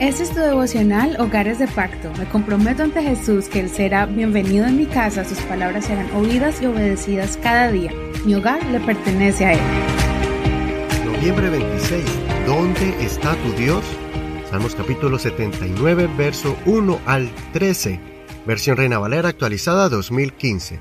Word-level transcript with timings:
Este 0.00 0.24
es 0.24 0.30
tu 0.30 0.40
devocional 0.40 1.18
Hogares 1.18 1.58
de 1.58 1.66
Pacto. 1.66 2.12
Me 2.18 2.26
comprometo 2.26 2.82
ante 2.82 3.02
Jesús 3.02 3.48
que 3.48 3.60
Él 3.60 3.70
será 3.70 4.04
bienvenido 4.04 4.66
en 4.66 4.76
mi 4.76 4.84
casa, 4.84 5.24
sus 5.24 5.38
palabras 5.38 5.86
serán 5.86 6.14
oídas 6.14 6.60
y 6.60 6.66
obedecidas 6.66 7.38
cada 7.42 7.72
día. 7.72 7.90
Mi 8.26 8.34
hogar 8.34 8.62
le 8.66 8.78
pertenece 8.80 9.46
a 9.46 9.52
Él. 9.54 9.60
Noviembre 11.06 11.48
26. 11.48 12.04
¿Dónde 12.44 13.06
está 13.06 13.34
tu 13.36 13.52
Dios? 13.52 13.82
Salmos 14.50 14.74
capítulo 14.74 15.18
79, 15.18 16.10
verso 16.18 16.54
1 16.66 17.00
al 17.06 17.30
13. 17.54 17.98
Versión 18.46 18.76
Reina 18.76 18.98
Valera 18.98 19.30
actualizada 19.30 19.88
2015. 19.88 20.78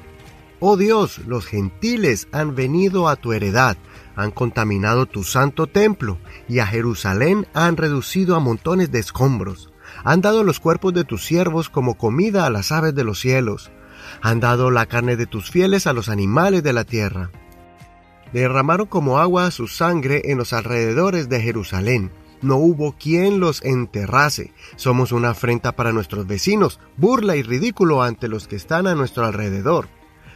Oh 0.60 0.76
Dios, 0.76 1.20
los 1.20 1.46
gentiles 1.46 2.28
han 2.34 2.54
venido 2.54 3.08
a 3.08 3.16
tu 3.16 3.32
heredad 3.32 3.78
han 4.16 4.32
contaminado 4.32 5.06
tu 5.06 5.24
santo 5.24 5.68
templo 5.68 6.18
y 6.48 6.60
a 6.60 6.68
Jerusalén 6.68 7.48
han 7.54 7.78
reducido 7.78 8.36
a 8.36 8.40
montones 8.40 8.92
de 8.92 9.00
escombros. 9.00 9.72
Han 10.04 10.22
dado 10.22 10.44
los 10.44 10.60
cuerpos 10.60 10.94
de 10.94 11.04
tus 11.04 11.24
siervos 11.26 11.70
como 11.70 11.96
comida 11.96 12.46
a 12.46 12.50
las 12.50 12.72
aves 12.72 12.96
de 12.96 13.04
los 13.04 13.20
cielos. 13.20 13.72
Han 14.22 14.40
dado 14.40 14.72
la 14.72 14.86
carne 14.86 15.16
de 15.16 15.26
tus 15.26 15.50
fieles 15.50 15.88
a 15.88 15.94
los 15.94 16.10
animales 16.10 16.64
de 16.64 16.74
la 16.74 16.84
tierra. 16.84 17.32
Derramaron 18.34 18.88
como 18.88 19.20
agua 19.20 19.52
su 19.52 19.68
sangre 19.68 20.24
en 20.26 20.38
los 20.38 20.54
alrededores 20.54 21.30
de 21.30 21.42
Jerusalén. 21.42 22.12
No 22.42 22.58
hubo 22.58 22.96
quien 22.98 23.40
los 23.40 23.64
enterrase. 23.64 24.54
Somos 24.76 25.12
una 25.12 25.32
afrenta 25.32 25.72
para 25.72 25.94
nuestros 25.94 26.28
vecinos, 26.28 26.80
burla 26.98 27.36
y 27.36 27.44
ridículo 27.44 28.04
ante 28.04 28.28
los 28.28 28.48
que 28.48 28.56
están 28.56 28.88
a 28.88 28.96
nuestro 28.96 29.26
alrededor. 29.26 29.88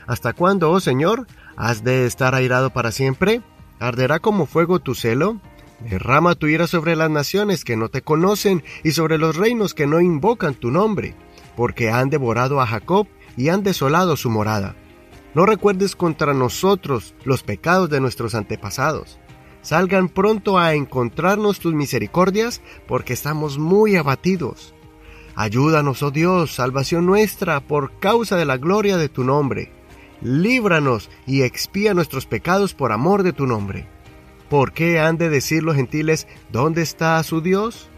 ¿Hasta 0.08 0.34
cuándo, 0.34 0.72
oh 0.72 0.80
Señor? 0.80 1.28
¿Has 1.56 1.84
de 1.84 2.06
estar 2.06 2.34
airado 2.34 2.72
para 2.72 2.92
siempre? 2.92 3.42
¿Arderá 3.80 4.20
como 4.20 4.46
fuego 4.46 4.80
tu 4.80 4.94
celo? 4.94 5.40
Derrama 5.90 6.36
tu 6.36 6.48
ira 6.48 6.68
sobre 6.68 6.98
las 6.98 7.10
naciones 7.10 7.64
que 7.64 7.78
no 7.78 7.88
te 7.88 8.02
conocen 8.02 8.64
y 8.84 8.92
sobre 8.92 9.18
los 9.18 9.38
reinos 9.38 9.74
que 9.74 9.88
no 9.88 10.02
invocan 10.02 10.54
tu 10.54 10.70
nombre, 10.70 11.16
porque 11.56 11.90
han 11.90 12.10
devorado 12.10 12.60
a 12.60 12.68
Jacob 12.68 13.08
y 13.38 13.48
han 13.48 13.64
desolado 13.64 14.18
su 14.18 14.30
morada. 14.30 14.76
No 15.34 15.46
recuerdes 15.46 15.96
contra 15.96 16.34
nosotros 16.34 17.16
los 17.24 17.44
pecados 17.44 17.90
de 17.90 18.02
nuestros 18.02 18.36
antepasados. 18.36 19.18
Salgan 19.62 20.10
pronto 20.10 20.58
a 20.58 20.74
encontrarnos 20.74 21.60
tus 21.60 21.74
misericordias, 21.74 22.62
porque 22.88 23.14
estamos 23.14 23.58
muy 23.58 23.96
abatidos. 23.96 24.74
Ayúdanos, 25.36 26.04
oh 26.04 26.12
Dios, 26.12 26.56
salvación 26.56 27.06
nuestra, 27.06 27.62
por 27.62 27.98
causa 28.00 28.36
de 28.36 28.46
la 28.46 28.58
gloria 28.58 28.98
de 28.98 29.08
tu 29.08 29.24
nombre 29.24 29.79
líbranos 30.22 31.10
y 31.26 31.44
expía 31.44 31.94
nuestros 31.94 32.26
pecados 32.26 32.74
por 32.74 32.92
amor 32.92 33.24
de 33.24 33.34
tu 33.34 33.48
nombre. 33.48 33.88
¿Por 34.50 34.74
qué 34.74 35.00
han 35.00 35.18
de 35.18 35.30
decir 35.30 35.64
los 35.64 35.76
gentiles, 35.76 36.28
¿dónde 36.52 36.82
está 36.82 37.22
su 37.24 37.42
Dios? 37.42 37.90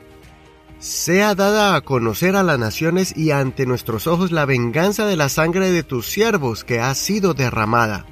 Sea 0.79 1.35
dada 1.35 1.75
a 1.75 1.81
conocer 1.81 2.35
a 2.35 2.43
las 2.43 2.59
naciones 2.59 3.15
y 3.15 3.31
ante 3.31 3.65
nuestros 3.65 4.07
ojos 4.07 4.31
la 4.31 4.45
venganza 4.45 5.05
de 5.05 5.15
la 5.15 5.29
sangre 5.29 5.71
de 5.71 5.83
tus 5.83 6.07
siervos 6.07 6.63
que 6.63 6.79
ha 6.79 6.93
sido 6.95 7.33
derramada. 7.33 8.05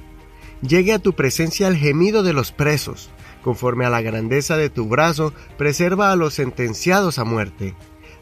Llegue 0.62 0.92
a 0.92 0.98
tu 0.98 1.14
presencia 1.14 1.68
el 1.68 1.76
gemido 1.76 2.22
de 2.22 2.32
los 2.32 2.52
presos. 2.52 3.10
Conforme 3.42 3.86
a 3.86 3.90
la 3.90 4.02
grandeza 4.02 4.56
de 4.56 4.70
tu 4.70 4.86
brazo, 4.86 5.32
preserva 5.56 6.12
a 6.12 6.16
los 6.16 6.34
sentenciados 6.34 7.18
a 7.18 7.24
muerte 7.24 7.74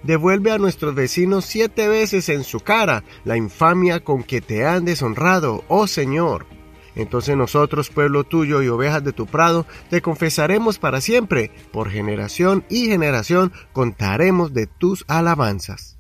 devuelve 0.03 0.53
a 0.53 0.59
nuestros 0.59 0.95
vecinos 0.95 1.45
siete 1.45 1.89
veces 1.89 2.29
en 2.29 2.45
su 2.45 2.61
cara 2.61 3.05
la 3.25 3.37
infamia 3.37 4.05
con 4.05 4.23
que 4.23 4.41
te 4.41 4.67
han 4.67 4.85
deshonrado, 4.85 5.65
oh 5.69 5.87
Señor. 5.87 6.47
Entonces 6.95 7.37
nosotros, 7.37 7.91
pueblo 7.91 8.25
tuyo 8.25 8.61
y 8.61 8.69
ovejas 8.69 9.05
de 9.05 9.13
tu 9.13 9.27
prado, 9.27 9.67
te 9.89 10.03
confesaremos 10.03 10.79
para 10.81 11.01
siempre, 11.01 11.53
por 11.73 11.91
generación 11.91 12.65
y 12.69 12.87
generación 12.87 13.53
contaremos 13.73 14.53
de 14.53 14.67
tus 14.67 15.05
alabanzas. 15.07 15.99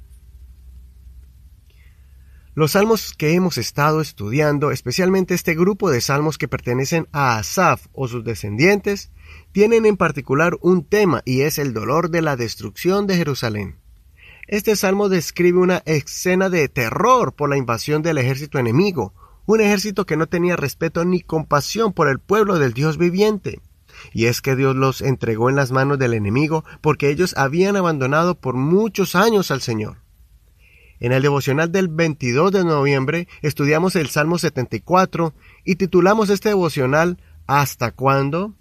Los 2.59 2.73
salmos 2.73 3.15
que 3.17 3.35
hemos 3.35 3.57
estado 3.57 4.01
estudiando, 4.01 4.73
especialmente 4.73 5.35
este 5.35 5.55
grupo 5.55 5.93
de 5.93 6.01
salmos 6.01 6.39
que 6.39 6.49
pertenecen 6.49 7.07
a 7.13 7.39
Asaf 7.39 7.87
o 7.93 8.09
sus 8.09 8.25
descendientes, 8.25 9.13
tienen 9.53 9.87
en 9.87 9.97
particular 9.97 10.59
un 10.61 10.85
tema 10.85 11.23
y 11.25 11.43
es 11.43 11.59
el 11.59 11.73
dolor 11.73 12.11
de 12.11 12.23
la 12.23 12.35
destrucción 12.35 13.07
de 13.07 13.15
Jerusalén. 13.15 13.77
Este 14.49 14.77
salmo 14.77 15.11
describe 15.11 15.59
una 15.59 15.83
escena 15.85 16.49
de 16.49 16.71
terror 16.71 17.35
por 17.35 17.51
la 17.51 17.59
invasión 17.59 18.01
del 18.01 18.17
ejército 18.17 18.59
enemigo, 18.59 19.13
un 19.45 19.61
ejército 19.61 20.07
que 20.07 20.17
no 20.17 20.27
tenía 20.27 20.57
respeto 20.57 21.05
ni 21.05 21.21
compasión 21.21 21.93
por 21.93 22.09
el 22.09 22.19
pueblo 22.19 22.59
del 22.59 22.73
Dios 22.73 22.97
viviente. 22.97 23.61
Y 24.11 24.25
es 24.25 24.41
que 24.41 24.57
Dios 24.57 24.75
los 24.75 25.03
entregó 25.03 25.51
en 25.51 25.57
las 25.57 25.71
manos 25.71 25.99
del 25.99 26.15
enemigo 26.15 26.65
porque 26.81 27.11
ellos 27.11 27.37
habían 27.37 27.77
abandonado 27.77 28.37
por 28.37 28.55
muchos 28.55 29.15
años 29.15 29.51
al 29.51 29.61
Señor. 29.61 29.99
En 30.99 31.13
el 31.13 31.21
devocional 31.21 31.71
del 31.71 31.89
22 31.89 32.51
de 32.51 32.65
noviembre 32.65 33.29
estudiamos 33.43 33.97
el 33.97 34.09
Salmo 34.09 34.39
74 34.39 35.35
y 35.63 35.75
titulamos 35.75 36.31
este 36.31 36.49
devocional 36.49 37.19
¿Hasta 37.47 37.91
cuándo? 37.91 38.55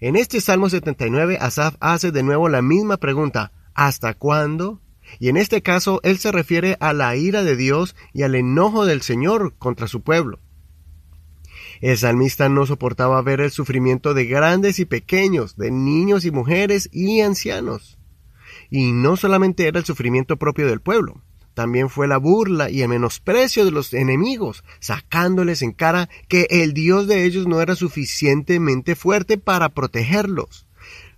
En 0.00 0.16
este 0.16 0.42
Salmo 0.42 0.68
79 0.68 1.38
Asaf 1.40 1.76
hace 1.80 2.12
de 2.12 2.22
nuevo 2.22 2.50
la 2.50 2.60
misma 2.60 2.98
pregunta 2.98 3.52
¿Hasta 3.72 4.12
cuándo? 4.12 4.82
Y 5.18 5.28
en 5.28 5.36
este 5.36 5.62
caso 5.62 6.00
él 6.02 6.18
se 6.18 6.32
refiere 6.32 6.76
a 6.80 6.92
la 6.92 7.16
ira 7.16 7.44
de 7.44 7.56
Dios 7.56 7.94
y 8.12 8.22
al 8.22 8.34
enojo 8.34 8.86
del 8.86 9.02
Señor 9.02 9.54
contra 9.58 9.88
su 9.88 10.02
pueblo. 10.02 10.40
El 11.80 11.98
salmista 11.98 12.48
no 12.48 12.66
soportaba 12.66 13.20
ver 13.22 13.40
el 13.40 13.50
sufrimiento 13.50 14.14
de 14.14 14.26
grandes 14.26 14.78
y 14.78 14.84
pequeños, 14.84 15.56
de 15.56 15.70
niños 15.70 16.24
y 16.24 16.30
mujeres 16.30 16.88
y 16.92 17.20
ancianos. 17.20 17.98
Y 18.70 18.92
no 18.92 19.16
solamente 19.16 19.66
era 19.66 19.78
el 19.78 19.84
sufrimiento 19.84 20.36
propio 20.36 20.66
del 20.66 20.80
pueblo, 20.80 21.22
también 21.54 21.88
fue 21.88 22.08
la 22.08 22.18
burla 22.18 22.68
y 22.68 22.82
el 22.82 22.88
menosprecio 22.88 23.64
de 23.64 23.70
los 23.70 23.94
enemigos, 23.94 24.64
sacándoles 24.80 25.62
en 25.62 25.72
cara 25.72 26.08
que 26.28 26.48
el 26.50 26.74
Dios 26.74 27.06
de 27.06 27.24
ellos 27.24 27.46
no 27.46 27.60
era 27.60 27.76
suficientemente 27.76 28.96
fuerte 28.96 29.38
para 29.38 29.68
protegerlos. 29.68 30.66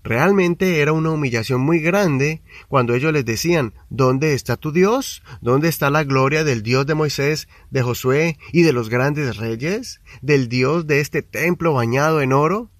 Realmente 0.06 0.82
era 0.82 0.92
una 0.92 1.10
humillación 1.10 1.62
muy 1.62 1.80
grande 1.80 2.40
cuando 2.68 2.94
ellos 2.94 3.12
les 3.12 3.24
decían 3.24 3.74
¿Dónde 3.90 4.34
está 4.34 4.56
tu 4.56 4.70
Dios? 4.70 5.24
¿Dónde 5.40 5.68
está 5.68 5.90
la 5.90 6.04
gloria 6.04 6.44
del 6.44 6.62
Dios 6.62 6.86
de 6.86 6.94
Moisés, 6.94 7.48
de 7.72 7.82
Josué 7.82 8.38
y 8.52 8.62
de 8.62 8.72
los 8.72 8.88
grandes 8.88 9.36
reyes? 9.36 10.00
¿Del 10.22 10.48
Dios 10.48 10.86
de 10.86 11.00
este 11.00 11.22
templo 11.22 11.72
bañado 11.72 12.20
en 12.20 12.32
oro? 12.32 12.70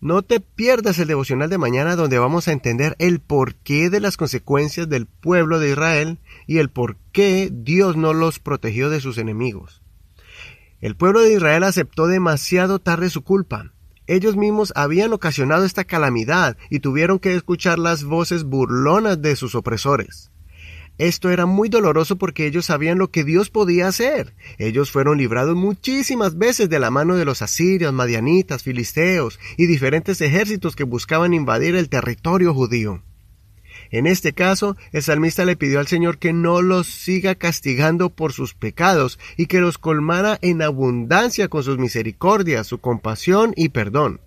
No 0.00 0.22
te 0.22 0.40
pierdas 0.40 0.98
el 0.98 1.06
devocional 1.06 1.50
de 1.50 1.58
mañana 1.58 1.94
donde 1.94 2.18
vamos 2.18 2.48
a 2.48 2.52
entender 2.52 2.96
el 2.98 3.20
porqué 3.20 3.88
de 3.88 4.00
las 4.00 4.16
consecuencias 4.16 4.88
del 4.88 5.06
pueblo 5.06 5.60
de 5.60 5.70
Israel 5.70 6.18
y 6.48 6.58
el 6.58 6.68
por 6.68 6.96
qué 7.12 7.48
Dios 7.52 7.96
no 7.96 8.12
los 8.12 8.40
protegió 8.40 8.90
de 8.90 9.00
sus 9.00 9.18
enemigos. 9.18 9.82
El 10.80 10.96
pueblo 10.96 11.20
de 11.20 11.34
Israel 11.34 11.62
aceptó 11.62 12.08
demasiado 12.08 12.80
tarde 12.80 13.08
su 13.08 13.22
culpa 13.22 13.73
ellos 14.06 14.36
mismos 14.36 14.72
habían 14.76 15.12
ocasionado 15.12 15.64
esta 15.64 15.84
calamidad 15.84 16.56
y 16.70 16.80
tuvieron 16.80 17.18
que 17.18 17.34
escuchar 17.34 17.78
las 17.78 18.04
voces 18.04 18.44
burlonas 18.44 19.20
de 19.20 19.36
sus 19.36 19.54
opresores. 19.54 20.30
Esto 20.96 21.30
era 21.30 21.44
muy 21.44 21.68
doloroso 21.68 22.16
porque 22.16 22.46
ellos 22.46 22.66
sabían 22.66 22.98
lo 22.98 23.10
que 23.10 23.24
Dios 23.24 23.50
podía 23.50 23.88
hacer. 23.88 24.36
Ellos 24.58 24.92
fueron 24.92 25.18
librados 25.18 25.56
muchísimas 25.56 26.38
veces 26.38 26.68
de 26.68 26.78
la 26.78 26.90
mano 26.90 27.16
de 27.16 27.24
los 27.24 27.42
asirios, 27.42 27.92
madianitas, 27.92 28.62
filisteos 28.62 29.40
y 29.56 29.66
diferentes 29.66 30.20
ejércitos 30.20 30.76
que 30.76 30.84
buscaban 30.84 31.34
invadir 31.34 31.74
el 31.74 31.88
territorio 31.88 32.54
judío. 32.54 33.02
En 33.90 34.06
este 34.06 34.32
caso, 34.32 34.76
el 34.92 35.02
salmista 35.02 35.44
le 35.44 35.56
pidió 35.56 35.80
al 35.80 35.86
Señor 35.86 36.18
que 36.18 36.32
no 36.32 36.62
los 36.62 36.86
siga 36.86 37.34
castigando 37.34 38.10
por 38.10 38.32
sus 38.32 38.54
pecados 38.54 39.18
y 39.36 39.46
que 39.46 39.60
los 39.60 39.78
colmara 39.78 40.38
en 40.42 40.62
abundancia 40.62 41.48
con 41.48 41.62
sus 41.62 41.78
misericordias, 41.78 42.66
su 42.66 42.78
compasión 42.78 43.52
y 43.56 43.70
perdón. 43.70 44.20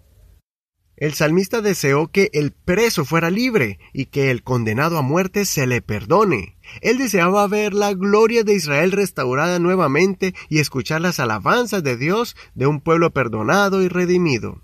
El 0.97 1.13
salmista 1.13 1.61
deseó 1.61 2.07
que 2.07 2.31
el 2.33 2.51
preso 2.51 3.05
fuera 3.05 3.29
libre 3.29 3.77
y 3.93 4.05
que 4.05 4.31
el 4.31 4.41
condenado 4.41 4.97
a 4.97 5.03
muerte 5.03 5.45
se 5.45 5.67
le 5.67 5.83
perdone. 5.83 6.57
Él 6.81 6.97
deseaba 6.97 7.47
ver 7.47 7.75
la 7.75 7.93
gloria 7.93 8.43
de 8.43 8.55
Israel 8.55 8.91
restaurada 8.91 9.59
nuevamente 9.59 10.33
y 10.49 10.57
escuchar 10.57 11.01
las 11.01 11.19
alabanzas 11.19 11.83
de 11.83 11.97
Dios 11.97 12.35
de 12.55 12.65
un 12.65 12.81
pueblo 12.81 13.11
perdonado 13.11 13.83
y 13.83 13.89
redimido. 13.89 14.63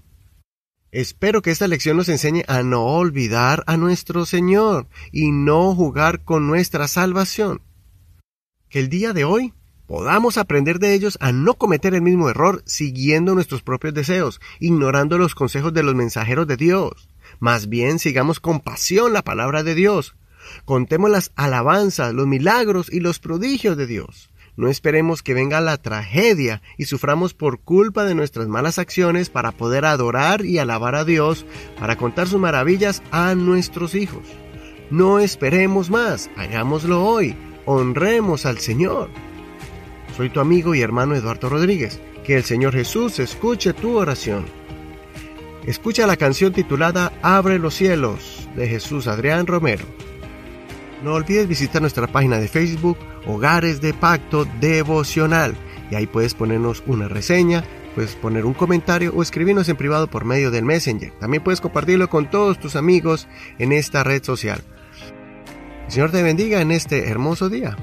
Espero 0.94 1.42
que 1.42 1.50
esta 1.50 1.68
lección 1.68 1.98
nos 1.98 2.08
enseñe 2.08 2.44
a 2.48 2.62
no 2.62 2.86
olvidar 2.86 3.64
a 3.66 3.78
nuestro 3.78 4.28
Señor 4.28 4.88
y 5.12 5.32
no 5.32 5.74
jugar 5.74 6.24
con 6.24 6.46
nuestra 6.46 6.88
salvación. 6.88 7.64
Que 8.70 8.78
el 8.78 8.90
día 8.90 9.12
de 9.12 9.24
hoy 9.24 9.56
podamos 9.88 10.38
aprender 10.38 10.78
de 10.78 10.94
ellos 10.94 11.18
a 11.20 11.32
no 11.32 11.56
cometer 11.56 11.96
el 11.96 12.04
mismo 12.04 12.30
error 12.30 12.62
siguiendo 12.68 13.34
nuestros 13.34 13.64
propios 13.64 13.96
deseos, 13.96 14.40
ignorando 14.60 15.18
los 15.18 15.34
consejos 15.34 15.74
de 15.74 15.82
los 15.82 15.96
mensajeros 15.96 16.46
de 16.46 16.58
Dios. 16.58 17.10
Más 17.40 17.70
bien 17.70 17.98
sigamos 17.98 18.40
con 18.40 18.60
pasión 18.60 19.14
la 19.14 19.24
palabra 19.24 19.64
de 19.64 19.74
Dios. 19.74 20.16
Contemos 20.64 21.10
las 21.10 21.32
alabanzas, 21.36 22.14
los 22.14 22.28
milagros 22.28 22.94
y 22.94 23.00
los 23.00 23.18
prodigios 23.18 23.78
de 23.78 23.88
Dios. 23.88 24.30
No 24.56 24.68
esperemos 24.68 25.24
que 25.24 25.34
venga 25.34 25.62
la 25.62 25.78
tragedia 25.78 26.62
y 26.78 26.86
suframos 26.86 27.34
por 27.34 27.60
culpa 27.60 28.04
de 28.04 28.16
nuestras 28.16 28.48
malas 28.48 28.78
acciones 28.78 29.30
para 29.30 29.52
poder 29.52 29.86
adorar 29.86 30.46
y 30.46 30.60
alabar 30.60 30.96
a 30.96 31.06
Dios, 31.06 31.46
para 31.80 31.98
contar 31.98 32.28
sus 32.28 32.40
maravillas 32.40 33.02
a 33.12 33.34
nuestros 33.34 33.96
hijos. 33.96 34.24
No 34.92 35.20
esperemos 35.20 35.90
más, 35.90 36.30
hagámoslo 36.38 37.04
hoy, 37.04 37.36
honremos 37.66 38.46
al 38.46 38.60
Señor. 38.60 39.10
Soy 40.16 40.30
tu 40.30 40.40
amigo 40.40 40.76
y 40.76 40.82
hermano 40.82 41.16
Eduardo 41.16 41.50
Rodríguez. 41.50 42.00
Que 42.24 42.38
el 42.38 42.44
Señor 42.44 42.74
Jesús 42.74 43.20
escuche 43.20 43.74
tu 43.74 43.98
oración. 43.98 44.46
Escucha 45.66 46.08
la 46.08 46.16
canción 46.16 46.54
titulada 46.54 47.12
Abre 47.22 47.60
los 47.60 47.74
cielos 47.74 48.48
de 48.56 48.68
Jesús 48.68 49.08
Adrián 49.08 49.48
Romero. 49.48 49.86
No 51.04 51.14
olvides 51.16 51.50
visitar 51.50 51.82
nuestra 51.82 52.08
página 52.08 52.38
de 52.38 52.48
Facebook 52.48 52.98
Hogares 53.28 53.82
de 53.82 53.94
Pacto 53.94 54.46
Devocional 54.62 55.54
y 55.92 55.96
ahí 55.96 56.08
puedes 56.08 56.34
ponernos 56.34 56.82
una 56.88 57.10
reseña, 57.10 57.66
puedes 57.94 58.16
poner 58.16 58.46
un 58.46 58.54
comentario 58.54 59.14
o 59.14 59.22
escribirnos 59.22 59.68
en 59.68 59.76
privado 59.76 60.08
por 60.08 60.24
medio 60.24 60.50
del 60.50 60.64
Messenger. 60.64 61.12
También 61.20 61.44
puedes 61.44 61.60
compartirlo 61.60 62.10
con 62.10 62.30
todos 62.30 62.58
tus 62.58 62.78
amigos 62.78 63.28
en 63.60 63.74
esta 63.74 64.04
red 64.04 64.24
social. 64.24 64.62
El 65.86 65.92
Señor 65.92 66.12
te 66.12 66.24
bendiga 66.24 66.62
en 66.62 66.72
este 66.72 67.10
hermoso 67.10 67.50
día. 67.50 67.76